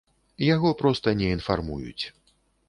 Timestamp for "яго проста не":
0.43-1.29